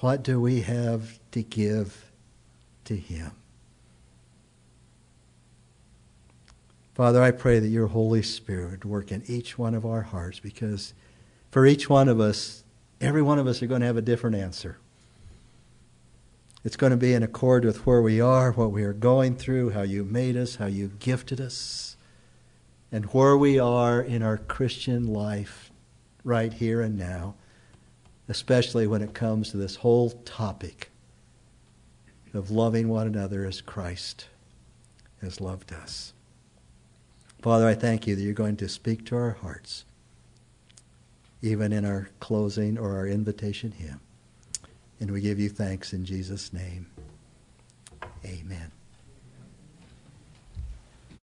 [0.00, 2.10] what do we have to give
[2.86, 3.30] to Him?
[6.92, 10.94] Father, I pray that your Holy Spirit work in each one of our hearts because
[11.52, 12.64] for each one of us,
[13.00, 14.78] every one of us are going to have a different answer.
[16.66, 19.70] It's going to be in accord with where we are, what we are going through,
[19.70, 21.96] how you made us, how you gifted us,
[22.90, 25.70] and where we are in our Christian life
[26.24, 27.36] right here and now,
[28.28, 30.90] especially when it comes to this whole topic
[32.34, 34.26] of loving one another as Christ
[35.20, 36.14] has loved us.
[37.42, 39.84] Father, I thank you that you're going to speak to our hearts,
[41.40, 44.00] even in our closing or our invitation hymn.
[45.00, 46.86] And we give you thanks in Jesus' name.
[48.24, 48.75] Amen.